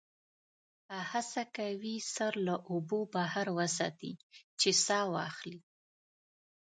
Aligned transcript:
هڅه 1.11 1.41
کوي 1.57 1.95
سر 2.13 2.33
له 2.47 2.55
اوبو 2.71 2.99
بهر 3.13 3.47
وساتي 3.57 4.11
چې 4.59 4.69
سا 4.85 4.99
واخلي. 5.13 5.59